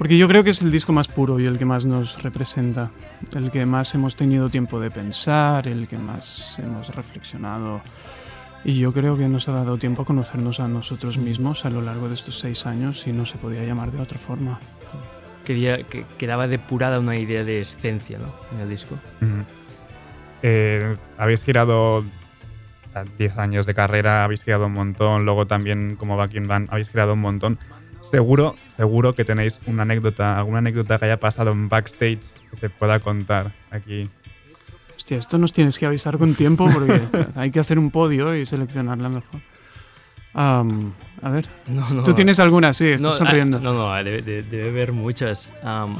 Porque 0.00 0.16
yo 0.16 0.28
creo 0.28 0.42
que 0.42 0.48
es 0.48 0.62
el 0.62 0.72
disco 0.72 0.94
más 0.94 1.08
puro 1.08 1.38
y 1.38 1.44
el 1.44 1.58
que 1.58 1.66
más 1.66 1.84
nos 1.84 2.22
representa, 2.22 2.90
el 3.36 3.50
que 3.50 3.66
más 3.66 3.94
hemos 3.94 4.16
tenido 4.16 4.48
tiempo 4.48 4.80
de 4.80 4.90
pensar, 4.90 5.68
el 5.68 5.86
que 5.86 5.98
más 5.98 6.58
hemos 6.58 6.88
reflexionado 6.96 7.82
y 8.64 8.78
yo 8.78 8.94
creo 8.94 9.18
que 9.18 9.28
nos 9.28 9.46
ha 9.50 9.52
dado 9.52 9.76
tiempo 9.76 10.00
a 10.00 10.04
conocernos 10.06 10.58
a 10.58 10.68
nosotros 10.68 11.18
mismos 11.18 11.66
a 11.66 11.70
lo 11.70 11.82
largo 11.82 12.08
de 12.08 12.14
estos 12.14 12.38
seis 12.38 12.64
años 12.64 13.06
y 13.06 13.12
no 13.12 13.26
se 13.26 13.36
podía 13.36 13.62
llamar 13.62 13.92
de 13.92 14.00
otra 14.00 14.16
forma. 14.18 14.58
Quería, 15.44 15.82
que 15.82 16.06
quedaba 16.16 16.48
depurada 16.48 16.98
una 16.98 17.18
idea 17.18 17.44
de 17.44 17.60
esencia 17.60 18.16
¿no? 18.16 18.32
en 18.54 18.60
el 18.62 18.70
disco. 18.70 18.94
Uh 19.20 19.24
-huh. 19.26 19.44
eh, 20.40 20.96
habéis 21.18 21.44
girado 21.44 22.06
10 23.18 23.36
años 23.36 23.66
de 23.66 23.74
carrera, 23.74 24.24
habéis 24.24 24.44
creado 24.44 24.64
un 24.64 24.72
montón, 24.72 25.26
luego 25.26 25.46
también 25.46 25.96
como 25.96 26.16
backing 26.16 26.48
band 26.48 26.68
habéis 26.70 26.88
creado 26.88 27.12
un 27.12 27.20
montón. 27.20 27.58
Seguro, 28.00 28.56
seguro 28.76 29.14
que 29.14 29.24
tenéis 29.24 29.60
una 29.66 29.82
anécdota, 29.82 30.38
alguna 30.38 30.58
anécdota 30.58 30.98
que 30.98 31.04
haya 31.04 31.20
pasado 31.20 31.50
en 31.52 31.68
backstage 31.68 32.20
que 32.50 32.56
se 32.56 32.70
pueda 32.70 33.00
contar 33.00 33.52
aquí 33.70 34.08
Hostia, 35.00 35.16
esto 35.16 35.38
nos 35.38 35.54
tienes 35.54 35.78
que 35.78 35.86
avisar 35.86 36.18
con 36.18 36.34
tiempo 36.34 36.68
porque 36.70 37.00
hay 37.34 37.50
que 37.50 37.58
hacer 37.58 37.78
un 37.78 37.90
podio 37.90 38.36
y 38.36 38.44
seleccionarla 38.44 39.08
mejor. 39.08 39.40
Um, 40.34 40.92
a 41.22 41.30
ver, 41.30 41.46
no, 41.68 41.88
no, 41.88 42.04
tú 42.04 42.12
tienes 42.12 42.38
alguna, 42.38 42.74
sí, 42.74 42.84
estás 42.88 43.00
no, 43.00 43.12
sonriendo. 43.12 43.58
No, 43.60 43.72
no, 43.72 44.04
debe, 44.04 44.20
debe 44.20 44.68
haber 44.68 44.92
muchas. 44.92 45.54
Um, 45.62 45.96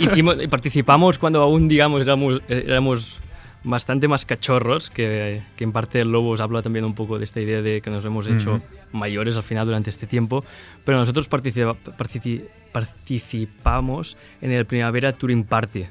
hicimos, 0.00 0.36
participamos 0.50 1.20
cuando 1.20 1.42
aún, 1.42 1.68
digamos, 1.68 2.02
éramos, 2.02 2.42
éramos 2.48 3.20
bastante 3.64 4.08
más 4.08 4.24
cachorros, 4.24 4.90
que, 4.90 5.42
que, 5.56 5.64
en 5.64 5.72
parte 5.72 6.00
el 6.00 6.12
Lobos 6.12 6.40
habla 6.40 6.62
también 6.62 6.84
un 6.84 6.94
poco 6.94 7.18
de 7.18 7.24
esta 7.24 7.40
idea 7.40 7.62
de 7.62 7.80
que 7.80 7.90
nos 7.90 8.04
hemos 8.04 8.26
hecho 8.26 8.54
uh 8.54 8.56
-huh. 8.56 8.62
mayores 8.92 9.36
al 9.36 9.42
final 9.42 9.66
durante 9.66 9.90
este 9.90 10.06
tiempo, 10.06 10.44
pero 10.84 10.98
nosotros 10.98 11.26
participa, 11.26 11.74
participa, 11.74 12.44
participamos 12.72 14.16
en 14.40 14.52
el 14.52 14.66
Primavera 14.66 15.12
Touring 15.12 15.44
Party, 15.44 15.86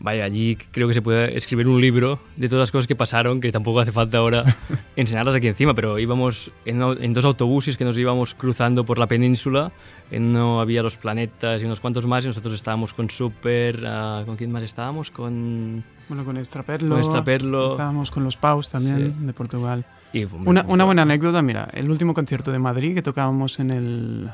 vaya, 0.00 0.24
allí 0.24 0.56
creo 0.72 0.88
que 0.88 0.94
se 0.94 1.02
puede 1.02 1.36
escribir 1.36 1.68
un 1.68 1.80
libro 1.80 2.18
de 2.36 2.48
todas 2.48 2.60
las 2.60 2.72
cosas 2.72 2.86
que 2.86 2.96
pasaron, 2.96 3.40
que 3.40 3.52
tampoco 3.52 3.80
hace 3.80 3.92
falta 3.92 4.18
ahora 4.18 4.42
enseñarlas 4.96 5.34
aquí 5.34 5.46
encima, 5.46 5.74
pero 5.74 5.98
íbamos 5.98 6.50
en, 6.64 6.82
en, 6.82 7.12
dos 7.14 7.24
autobuses 7.24 7.76
que 7.76 7.84
nos 7.84 7.96
íbamos 7.98 8.34
cruzando 8.34 8.84
por 8.84 8.98
la 8.98 9.06
península, 9.06 9.70
en 10.10 10.24
uno 10.30 10.60
había 10.60 10.82
los 10.82 10.96
planetas 10.96 11.62
y 11.62 11.66
unos 11.66 11.80
cuantos 11.80 12.06
más, 12.06 12.24
y 12.24 12.28
nosotros 12.28 12.54
estábamos 12.54 12.94
con 12.94 13.10
Super, 13.10 13.76
uh, 13.84 14.24
¿con 14.24 14.36
quién 14.36 14.50
más 14.50 14.62
estábamos? 14.62 15.10
Con... 15.10 15.84
Bueno, 16.08 16.24
con 16.24 16.36
Extraperlo, 16.38 16.96
con 16.96 16.98
Extraperlo. 16.98 17.70
estábamos 17.72 18.10
con 18.10 18.24
los 18.24 18.36
Paus 18.36 18.70
también, 18.70 19.14
Sí. 19.18 19.26
de 19.26 19.32
Portugal. 19.32 19.84
Y, 20.12 20.24
Una, 20.24 20.64
una 20.66 20.84
buena 20.84 21.02
anécdota, 21.02 21.40
mira, 21.40 21.68
el 21.72 21.88
último 21.88 22.14
concierto 22.14 22.50
de 22.50 22.58
Madrid 22.58 22.94
que 22.94 23.02
tocábamos 23.02 23.60
en 23.60 23.70
el 23.70 24.30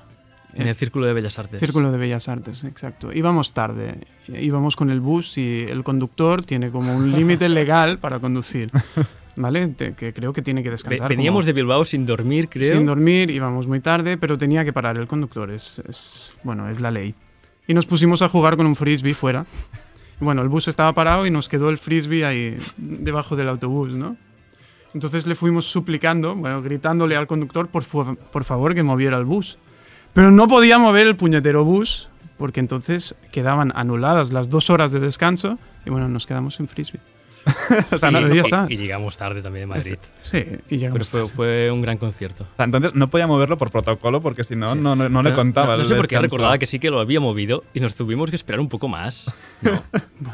En 0.59 0.67
el 0.69 0.75
Círculo 0.75 1.07
de 1.07 1.13
Bellas 1.13 1.39
Artes. 1.39 1.61
Círculo 1.61 1.93
de 1.93 1.99
Bellas 1.99 2.29
Artes, 2.29 2.65
exacto. 2.65 3.13
Íbamos 3.13 3.53
tarde, 3.53 3.99
íbamos 4.29 4.75
con 4.77 4.91
el 4.91 5.01
bus 5.01 5.37
y 5.39 5.67
el 5.69 5.85
conductor 5.85 6.45
tiene 6.45 6.71
como 6.71 6.97
un 6.97 7.13
límite 7.13 7.49
legal 7.49 7.99
para 7.99 8.19
conducir, 8.21 8.71
¿vale? 9.37 9.69
Te- 9.69 9.93
que 9.95 10.13
creo 10.15 10.33
que 10.33 10.43
tiene 10.43 10.63
que 10.63 10.71
descansar. 10.71 11.09
Veníamos 11.09 11.43
como- 11.45 11.47
de 11.47 11.53
Bilbao 11.53 11.85
sin 11.85 12.07
dormir, 12.07 12.49
creo. 12.49 12.75
sin 12.75 12.87
dormir, 12.87 13.31
íbamos 13.31 13.67
muy 13.67 13.81
tarde, 13.81 14.17
pero 14.17 14.39
tenía 14.39 14.65
que 14.65 14.73
parar 14.73 14.97
el 14.99 15.07
conductor, 15.07 15.51
es, 15.51 15.81
es- 15.89 16.39
bueno, 16.43 16.69
es 16.71 16.81
la 16.81 16.91
ley. 16.91 17.15
Y 17.69 17.75
nos 17.75 17.85
pusimos 17.87 18.23
a 18.23 18.29
jugar 18.29 18.57
con 18.57 18.67
un 18.67 18.77
frisbee 18.77 19.13
fuera. 19.15 19.45
Bueno, 20.21 20.41
el 20.41 20.49
bus 20.49 20.69
estaba 20.69 20.93
parado 20.95 21.27
y 21.27 21.31
nos 21.31 21.49
quedó 21.49 21.69
el 21.69 21.77
frisbee 21.77 22.25
ahí 22.25 22.57
debajo 22.79 23.37
del 23.37 23.49
autobús, 23.51 23.95
¿no? 23.95 24.17
Entonces 24.95 25.27
le 25.27 25.35
fuimos 25.35 25.67
suplicando, 25.67 26.35
bueno, 26.35 26.63
gritándole 26.63 27.17
al 27.17 27.27
conductor 27.27 27.69
por, 27.69 27.85
por 27.85 28.45
favor 28.45 28.75
que 28.75 28.83
moviera 28.83 29.19
el 29.19 29.27
bus. 29.27 29.59
Pero 30.13 30.31
no 30.31 30.49
podía 30.49 30.79
mover 30.79 31.07
el 31.07 31.17
puñetero 31.17 31.65
bus 31.65 32.09
porque 32.39 32.61
entonces 32.61 33.15
quedaban 33.33 33.73
anuladas 33.75 34.33
las 34.33 34.49
dos 34.51 34.71
horas 34.71 34.93
de 34.93 35.01
descanso 35.01 35.59
y 35.85 35.91
bueno, 35.91 36.09
nos 36.09 36.27
quedamos 36.27 36.57
sin 36.57 36.69
frisbee. 36.69 37.01
o 37.93 37.99
sea, 37.99 38.11
y, 38.11 38.35
ya 38.35 38.41
está. 38.43 38.67
y 38.69 38.77
llegamos 38.77 39.17
tarde 39.19 39.41
también 39.41 39.69
de 39.69 39.75
Madrid. 39.77 39.99
Sí, 40.23 40.39
y 40.39 40.43
Pero 40.43 40.61
llegamos 40.69 41.11
fue, 41.11 41.21
tarde. 41.21 41.33
fue 41.33 41.71
un 41.71 41.81
gran 41.81 41.97
concierto. 41.97 42.43
O 42.43 42.57
sea, 42.57 42.65
entonces 42.65 42.95
no 42.95 43.09
podía 43.09 43.29
moverlo 43.29 43.57
por 43.57 43.71
protocolo 43.71 44.21
porque 44.21 44.43
si 44.43 44.57
no, 44.57 44.73
Sí. 44.73 44.79
no, 44.81 44.97
no, 44.97 45.09
no 45.09 45.23
le 45.23 45.33
contaba. 45.33 45.75
No, 45.75 45.79
no 45.79 45.85
sé 45.85 45.95
por 45.95 46.09
qué 46.09 46.19
recordaba 46.19 46.59
que 46.59 46.67
sí 46.67 46.81
que 46.81 46.91
lo 46.91 46.99
había 46.99 47.21
movido 47.21 47.63
y 47.73 47.79
nos 47.81 47.95
tuvimos 47.95 48.31
que 48.31 48.37
esperar 48.37 48.59
un 48.61 48.69
poco 48.69 48.89
más. 48.89 49.33
No, 49.63 49.73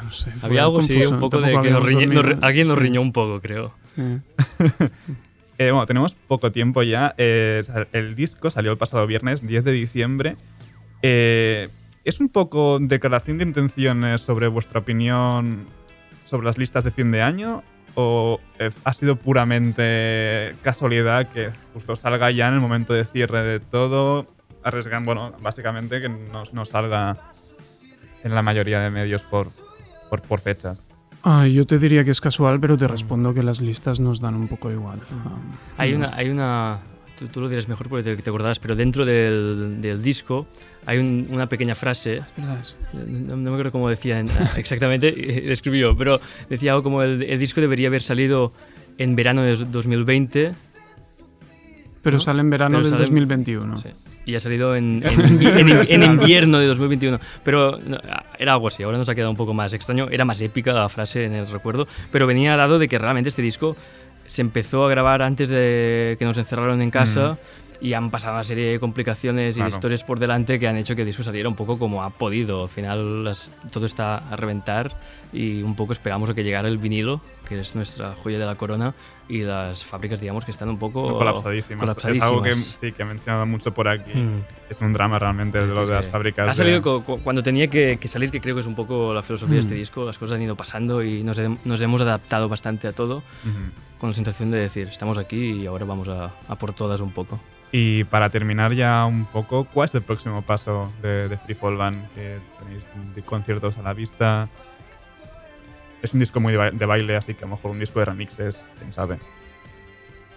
No 0.04 0.12
sé, 0.12 0.32
había 0.42 0.62
algo 0.62 0.78
así, 0.78 1.04
un 1.04 1.18
poco 1.20 1.38
de 1.40 1.60
que 1.60 1.70
nos 1.70 1.84
riñe- 1.84 2.06
nos- 2.08 2.42
alguien 2.42 2.68
nos 2.68 2.78
Sí, 2.78 2.82
riñó 2.84 3.02
un 3.02 3.12
poco, 3.12 3.40
creo. 3.42 3.74
sí. 3.84 4.00
Eh, 5.58 5.70
bueno, 5.70 5.86
tenemos 5.86 6.14
poco 6.14 6.50
tiempo 6.52 6.82
ya. 6.82 7.14
Eh, 7.18 7.62
el 7.92 8.14
disco 8.14 8.50
salió 8.50 8.72
el 8.72 8.78
pasado 8.78 9.06
viernes, 9.06 9.46
10 9.46 9.64
de 9.64 9.72
diciembre. 9.72 10.36
Eh, 11.02 11.68
¿Es 12.04 12.20
un 12.20 12.28
poco 12.28 12.78
declaración 12.80 13.38
de 13.38 13.44
intenciones 13.44 14.22
sobre 14.22 14.48
vuestra 14.48 14.80
opinión 14.80 15.66
sobre 16.24 16.46
las 16.46 16.58
listas 16.58 16.84
de 16.84 16.90
fin 16.90 17.12
de 17.12 17.22
año? 17.22 17.62
¿O 17.94 18.40
eh, 18.58 18.70
ha 18.84 18.92
sido 18.94 19.16
puramente 19.16 20.54
casualidad 20.62 21.28
que 21.28 21.50
justo 21.74 21.94
salga 21.94 22.30
ya 22.30 22.48
en 22.48 22.54
el 22.54 22.60
momento 22.60 22.94
de 22.94 23.04
cierre 23.04 23.42
de 23.42 23.60
todo? 23.60 24.26
Arriesgan, 24.64 25.04
bueno, 25.04 25.32
básicamente 25.40 26.00
que 26.00 26.08
no, 26.08 26.44
no 26.52 26.64
salga 26.64 27.18
en 28.24 28.34
la 28.34 28.42
mayoría 28.42 28.80
de 28.80 28.90
medios 28.90 29.22
por, 29.22 29.50
por, 30.08 30.22
por 30.22 30.40
fechas. 30.40 30.88
Ah, 31.24 31.46
yo 31.46 31.66
te 31.66 31.78
diría 31.78 32.04
que 32.04 32.10
es 32.10 32.20
casual, 32.20 32.58
pero 32.60 32.76
te 32.76 32.88
respondo 32.88 33.32
que 33.32 33.42
las 33.42 33.60
listas 33.60 34.00
nos 34.00 34.20
dan 34.20 34.34
un 34.34 34.48
poco 34.48 34.70
igual. 34.70 35.00
Ah, 35.12 35.36
Hay 35.78 35.92
no. 35.92 35.98
una, 35.98 36.16
hay 36.16 36.28
una 36.30 36.78
tú, 37.16 37.26
tú 37.28 37.40
lo 37.40 37.48
dirás 37.48 37.68
mejor 37.68 37.88
porque 37.88 38.02
te, 38.02 38.20
te 38.22 38.30
acordarás, 38.30 38.58
pero 38.58 38.74
dentro 38.74 39.04
del, 39.04 39.78
del 39.80 40.02
disco 40.02 40.46
hay 40.84 40.98
un- 40.98 41.28
una 41.30 41.48
pequeña 41.48 41.76
frase 41.76 42.16
Es 42.16 42.34
verdad 42.36 42.58
eso. 42.60 42.74
No, 42.92 43.36
no 43.36 43.50
me 43.50 43.50
acuerdo 43.50 43.70
cómo 43.70 43.88
decía 43.88 44.18
en- 44.18 44.28
exactamente, 44.56 45.08
escribió, 45.52 45.96
pero 45.96 46.20
decía 46.50 46.72
algo 46.72 46.82
como 46.82 47.02
el, 47.02 47.22
el 47.22 47.38
disco 47.38 47.60
debería 47.60 47.86
haber 47.88 48.02
salido 48.02 48.52
en 48.98 49.14
verano 49.14 49.42
de 49.42 49.54
2020 49.54 50.52
Pero 52.02 52.16
¿No? 52.16 52.20
sale 52.20 52.40
en 52.40 52.50
verano 52.50 52.78
Pero 52.78 52.84
del 52.84 52.90
sale 52.90 53.02
en- 53.04 53.14
2021. 53.28 53.78
sí, 53.78 53.88
y 54.26 54.34
ha 54.34 54.40
salido 54.40 54.74
en, 54.76 55.02
en, 55.06 55.68
en- 55.70 55.86
en 55.88 56.02
invierno 56.02 56.58
de 56.58 56.66
2021. 56.66 57.18
Pero 57.44 57.78
era 58.38 58.52
algo 58.54 58.66
así, 58.68 58.82
ahora 58.82 58.98
nos 58.98 59.08
ha 59.08 59.14
quedado 59.14 59.30
un 59.30 59.36
poco 59.36 59.54
más 59.54 59.72
extraño, 59.72 60.08
era 60.10 60.24
más 60.24 60.40
épica 60.40 60.72
la 60.72 60.88
frase 60.88 61.24
en 61.26 61.32
el 61.34 61.48
recuerdo, 61.48 61.86
pero 62.10 62.26
venía 62.26 62.56
dado 62.56 62.78
de 62.78 62.88
que 62.88 62.98
realmente 62.98 63.28
este 63.28 63.42
disco 63.42 63.76
se 64.26 64.42
empezó 64.42 64.84
a 64.86 64.90
grabar 64.90 65.22
antes 65.22 65.48
de 65.48 66.16
que 66.18 66.24
nos 66.24 66.36
encerraron 66.38 66.80
en 66.82 66.90
casa. 66.90 67.38
Y 67.80 67.94
han 67.94 68.12
pasado 68.12 68.34
una 68.34 68.44
serie 68.44 68.70
de 68.70 68.78
complicaciones 68.78 69.56
y 69.56 69.60
de 69.60 69.68
historias 69.68 70.04
por 70.04 70.20
delante 70.20 70.60
que 70.60 70.68
han 70.68 70.76
hecho 70.76 70.94
que 70.94 71.02
el 71.02 71.06
disco 71.06 71.24
saliera 71.24 71.48
un 71.48 71.56
poco 71.56 71.80
como 71.80 72.04
ha 72.04 72.10
podido. 72.10 72.62
Al 72.62 72.68
final 72.68 73.24
las- 73.24 73.50
todo 73.72 73.86
está 73.86 74.18
a 74.18 74.36
reventar 74.36 74.92
y 75.32 75.62
un 75.62 75.74
poco 75.76 75.92
esperamos 75.92 76.28
a 76.30 76.34
que 76.34 76.44
llegara 76.44 76.68
el 76.68 76.78
vinilo, 76.78 77.20
que 77.48 77.58
es 77.60 77.74
nuestra 77.74 78.14
joya 78.14 78.38
de 78.38 78.46
la 78.46 78.54
corona, 78.56 78.94
y 79.28 79.40
las 79.42 79.84
fábricas, 79.84 80.20
digamos, 80.20 80.44
que 80.44 80.50
están 80.50 80.68
un 80.68 80.78
poco 80.78 81.16
colapsadísimas. 81.18 81.80
colapsadísimas. 81.80 82.26
Es 82.26 82.30
algo 82.32 82.42
que, 82.42 82.52
sí, 82.54 82.92
que 82.92 83.02
he 83.02 83.04
mencionado 83.06 83.46
mucho 83.46 83.72
por 83.72 83.88
aquí. 83.88 84.12
Mm. 84.14 84.42
Es 84.68 84.80
un 84.80 84.92
drama 84.92 85.18
realmente 85.18 85.58
de 85.58 85.66
lo 85.66 85.86
de 85.86 85.94
las 85.94 86.04
Sí. 86.04 86.10
fábricas. 86.10 86.48
Ha 86.50 86.54
salido 86.54 86.76
de- 86.76 86.82
cu- 86.82 87.02
cu- 87.02 87.20
cuando 87.22 87.42
tenía 87.42 87.68
que, 87.68 87.96
que 87.98 88.08
salir, 88.08 88.30
que 88.30 88.40
creo 88.40 88.54
que 88.54 88.60
es 88.60 88.66
un 88.66 88.74
poco 88.74 89.14
la 89.14 89.22
filosofía 89.22 89.54
de 89.54 89.60
este 89.60 89.74
disco. 89.74 90.04
Las 90.04 90.18
cosas 90.18 90.36
han 90.36 90.42
ido 90.42 90.54
pasando 90.56 91.02
y 91.02 91.22
nos, 91.22 91.38
he- 91.38 91.56
nos 91.64 91.80
hemos 91.80 92.00
adaptado 92.02 92.48
bastante 92.48 92.86
a 92.88 92.92
todo, 92.92 93.18
Ujú. 93.18 93.98
con 93.98 94.10
la 94.10 94.14
sensación 94.14 94.50
de 94.50 94.58
decir, 94.58 94.88
estamos 94.88 95.16
aquí 95.18 95.62
y 95.62 95.66
ahora 95.66 95.84
vamos 95.86 96.08
a, 96.08 96.30
a 96.48 96.56
por 96.56 96.72
todas 96.74 97.00
un 97.00 97.12
poco. 97.12 97.40
Y 97.74 98.04
para 98.04 98.28
terminar 98.28 98.74
ya 98.74 99.06
un 99.06 99.24
poco, 99.24 99.64
¿cuál 99.64 99.88
es 99.88 99.94
el 99.94 100.02
próximo 100.02 100.42
paso 100.42 100.92
de, 101.00 101.28
de 101.30 101.38
Free 101.38 101.54
Fall 101.54 101.78
Band? 101.78 102.06
Que 102.14 102.36
tenéis 102.58 102.84
de 103.14 103.22
conciertos 103.22 103.78
a 103.78 103.82
la 103.82 103.94
vista. 103.94 104.46
Es 106.02 106.12
un 106.14 106.20
disco 106.20 106.40
muy 106.40 106.52
de, 106.52 106.58
ba- 106.58 106.70
de 106.70 106.86
baile, 106.86 107.16
así 107.16 107.34
que 107.34 107.44
a 107.44 107.48
lo 107.48 107.56
mejor 107.56 107.70
un 107.70 107.78
disco 107.78 107.98
de 108.00 108.06
remixes, 108.06 108.56
quién 108.78 108.92
sabe. 108.92 109.18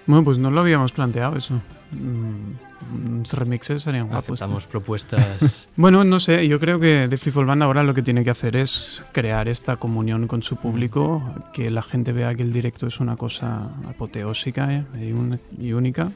Bueno, 0.05 0.23
pues 0.23 0.37
no 0.37 0.51
lo 0.51 0.61
habíamos 0.61 0.91
planteado 0.91 1.35
eso. 1.37 1.55
Mm, 1.91 3.15
Unos 3.15 3.33
remixes 3.33 3.81
serían 3.81 4.07
guapos. 4.07 4.39
Aceptamos 4.39 4.67
propuestas. 4.67 5.67
Bueno, 5.75 6.03
no 6.03 6.19
sé, 6.19 6.47
yo 6.47 6.59
creo 6.59 6.79
que 6.79 7.07
The 7.09 7.17
Free 7.17 7.31
Fall 7.31 7.45
Band 7.45 7.63
ahora 7.63 7.81
lo 7.83 7.93
que 7.95 8.03
tiene 8.03 8.23
que 8.23 8.29
hacer 8.29 8.55
es 8.55 9.01
crear 9.11 9.47
esta 9.47 9.77
comunión 9.77 10.27
con 10.27 10.43
su 10.43 10.55
público, 10.57 11.23
que 11.53 11.71
la 11.71 11.81
gente 11.81 12.11
vea 12.11 12.35
que 12.35 12.43
el 12.43 12.53
directo 12.53 12.85
es 12.87 12.99
una 12.99 13.17
cosa 13.17 13.69
apoteósica 13.89 14.71
eh, 14.71 14.83
y, 15.09 15.11
un- 15.13 15.39
y 15.59 15.73
única. 15.73 16.11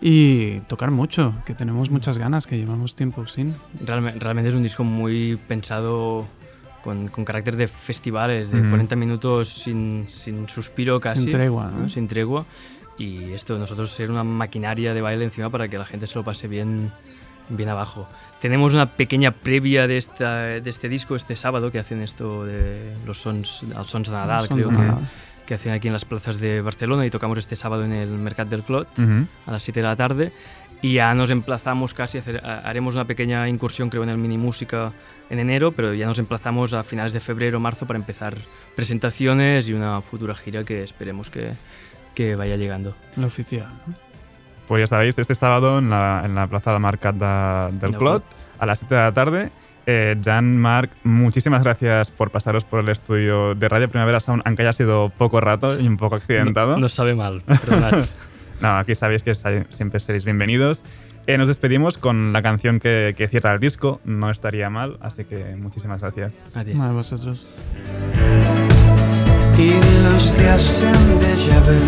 Y 0.00 0.58
tocar 0.62 0.90
mucho, 0.90 1.32
que 1.46 1.54
tenemos 1.54 1.90
muchas 1.90 2.18
ganas, 2.18 2.46
que 2.48 2.58
llevamos 2.58 2.94
tiempo 2.96 3.26
sin. 3.28 3.54
Realme- 3.86 4.18
realmente 4.18 4.48
es 4.50 4.54
un 4.56 4.62
disco 4.64 4.82
muy 4.84 5.38
pensado 5.48 6.26
con, 6.84 7.08
con 7.08 7.24
carácter 7.24 7.56
de 7.56 7.66
festivales, 7.66 8.50
de 8.50 8.60
Ujú. 8.60 8.68
40 8.68 8.94
minutos 8.96 9.48
sin, 9.48 10.04
sin 10.06 10.46
suspiro 10.48 11.00
casi. 11.00 11.22
Sin 11.22 11.30
tregua, 11.32 11.70
¿no? 11.70 11.80
¿no? 11.80 11.88
Sin 11.88 12.06
tregua. 12.06 12.44
Y 12.98 13.32
esto, 13.32 13.58
nosotros 13.58 13.90
ser 13.90 14.10
una 14.10 14.22
maquinaria 14.22 14.92
de 14.94 15.00
baile 15.00 15.24
encima 15.24 15.48
para 15.50 15.66
que 15.68 15.78
la 15.78 15.84
gente 15.86 16.06
se 16.06 16.14
lo 16.14 16.22
pase 16.22 16.46
bien, 16.46 16.92
bien 17.48 17.68
abajo. 17.70 18.06
Tenemos 18.40 18.74
una 18.74 18.90
pequeña 18.92 19.32
previa 19.32 19.86
de, 19.88 19.96
esta, 19.96 20.42
de 20.60 20.70
este 20.70 20.88
disco 20.90 21.16
este 21.16 21.34
sábado 21.34 21.72
que 21.72 21.78
hacen 21.78 22.02
esto 22.02 22.44
de 22.44 22.92
los 23.06 23.18
sons, 23.20 23.64
los 23.74 23.88
sons 23.90 24.08
de 24.10 24.14
Nadal, 24.14 24.46
Son 24.46 24.58
creo 24.58 24.68
que, 24.68 24.76
donadas. 24.76 25.14
que 25.46 25.54
hacen 25.54 25.72
aquí 25.72 25.88
en 25.88 25.94
las 25.94 26.04
plazas 26.04 26.38
de 26.38 26.60
Barcelona 26.60 27.04
y 27.06 27.10
tocamos 27.10 27.38
este 27.38 27.56
sábado 27.56 27.84
en 27.84 27.92
el 27.92 28.10
Mercat 28.10 28.48
del 28.48 28.62
Clot 28.62 28.86
Ujú. 28.98 29.26
a 29.46 29.50
las 29.50 29.62
7 29.62 29.80
de 29.80 29.86
la 29.86 29.96
tarde 29.96 30.32
y 30.84 30.94
ya 30.94 31.14
nos 31.14 31.30
emplazamos 31.30 31.94
casi 31.94 32.18
a 32.18 32.20
hacer, 32.20 32.42
haremos 32.44 32.94
una 32.94 33.06
pequeña 33.06 33.48
incursión 33.48 33.88
creo 33.88 34.02
en 34.02 34.10
el 34.10 34.18
mini 34.18 34.36
música 34.36 34.92
en 35.30 35.38
enero, 35.38 35.72
pero 35.72 35.94
ya 35.94 36.06
nos 36.06 36.18
emplazamos 36.18 36.74
a 36.74 36.82
finales 36.82 37.12
de 37.14 37.20
febrero 37.20 37.58
marzo 37.58 37.86
para 37.86 37.98
empezar 37.98 38.34
presentaciones 38.76 39.68
y 39.68 39.72
una 39.72 40.02
futura 40.02 40.34
gira 40.34 40.62
que 40.64 40.82
esperemos 40.82 41.30
que, 41.30 41.52
que 42.14 42.36
vaya 42.36 42.56
llegando. 42.56 42.94
La 43.16 43.26
oficial. 43.28 43.68
¿no? 43.86 43.94
Pues 44.68 44.82
ya 44.82 44.86
sabéis, 44.86 45.18
este 45.18 45.34
sábado 45.34 45.78
en 45.78 45.88
la, 45.88 46.22
en 46.24 46.34
la 46.34 46.46
Plaza 46.46 46.72
del 46.72 46.80
Mercat 46.80 47.14
de- 47.16 47.72
del 47.72 47.80
Del 47.92 47.96
Clot, 47.98 48.22
a 48.58 48.66
las 48.66 48.78
7 48.80 48.94
de 48.94 49.00
la 49.00 49.12
tarde. 49.12 49.50
Eh, 49.86 50.16
Jan, 50.24 50.56
Marc, 50.58 50.90
muchísimas 51.04 51.62
gracias 51.62 52.10
por 52.10 52.30
pasaros 52.30 52.64
por 52.64 52.80
el 52.80 52.88
estudio 52.90 53.54
de 53.54 53.68
Radio 53.68 53.88
Primavera 53.88 54.20
Sound, 54.20 54.42
aunque 54.44 54.62
haya 54.62 54.72
sido 54.72 55.10
poco 55.16 55.40
rato 55.40 55.78
y 55.80 55.86
un 55.88 55.96
poco 55.96 56.16
accidentado. 56.16 56.72
No- 56.72 56.78
nos 56.80 56.92
sabe 56.92 57.14
mal, 57.14 57.42
perdonad. 57.42 58.04
No, 58.60 58.78
aquí 58.78 58.94
sabéis 58.94 59.22
que 59.22 59.34
siempre 59.34 60.00
seréis 60.00 60.24
bienvenidos. 60.24 60.82
Eh, 61.26 61.38
nos 61.38 61.48
despedimos 61.48 61.96
con 61.96 62.32
la 62.32 62.42
canción 62.42 62.80
que, 62.80 63.14
que 63.16 63.28
cierra 63.28 63.54
el 63.54 63.60
disco, 63.60 64.00
no 64.04 64.30
estaría 64.30 64.68
mal, 64.68 64.98
así 65.00 65.24
que 65.24 65.56
muchísimas 65.56 66.00
gracias. 66.02 66.34
Adiós. 66.54 66.78
A 66.78 66.92
vosotros. 66.92 67.46
y 69.58 69.72
los 70.02 70.36
días 70.36 70.62
sean 70.62 71.04
déjà 71.20 71.58
vu. 71.66 71.78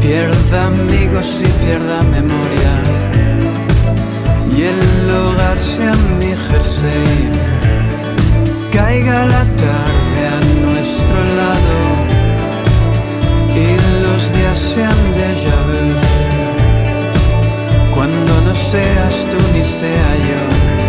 Pierda 0.00 0.66
amigos 0.66 1.42
y 1.42 1.48
pierda 1.64 2.02
memoria. 2.16 2.72
Y 4.56 4.62
el 4.72 4.80
lugar 5.08 5.58
sea 5.58 5.94
mi 6.18 6.32
jersey. 6.46 7.30
Caiga 8.72 9.26
la 9.26 9.44
tarde 9.62 10.20
a 10.36 10.38
nuestro 10.64 11.18
lado. 11.38 11.55
Sean 14.56 14.98
déjà 15.14 15.56
vu. 15.68 15.84
Cuando 17.94 18.40
no 18.42 18.54
seas 18.54 19.14
tú 19.30 19.38
ni 19.52 19.62
sea 19.62 20.10
yo. 20.28 20.85